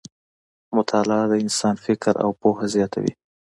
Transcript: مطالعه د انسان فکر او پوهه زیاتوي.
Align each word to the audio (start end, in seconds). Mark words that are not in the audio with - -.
مطالعه 0.77 1.25
د 1.31 1.33
انسان 1.43 1.75
فکر 1.85 2.13
او 2.23 2.29
پوهه 2.41 2.65
زیاتوي. 2.75 3.13